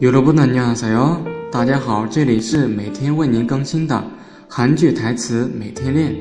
[0.00, 1.18] 여러분안녕하세요，
[1.52, 4.02] 大家好，这里是每天为您更新的
[4.48, 6.14] 韩剧台词每天练。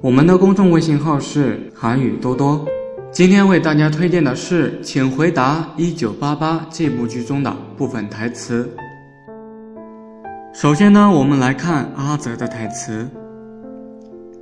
[0.00, 2.64] 我们的公众微信号是韩语多多。
[3.10, 8.68] 今天为大家推荐的是《请回答一九八八》这部剧中的部分台词。
[10.52, 13.08] 首先呢，我们来看阿泽的台词。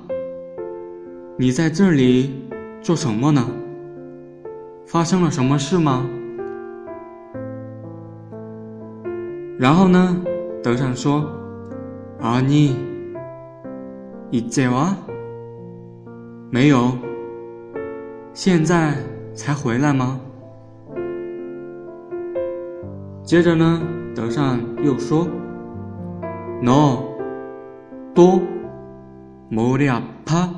[1.39, 2.49] 你在这里
[2.81, 3.47] 做什么呢？
[4.87, 6.07] 发生了什么事吗？
[9.59, 10.17] 然后呢
[10.63, 11.31] 德善说
[12.21, 12.77] 阿你
[14.31, 14.97] 你在吗
[16.51, 16.93] 没有
[18.33, 18.95] 现在
[19.35, 20.19] 才回来吗？
[23.23, 23.83] 接着呢
[24.15, 25.29] 德善又说
[26.63, 27.03] no
[28.15, 28.41] 多
[29.51, 30.49] 么的啊啪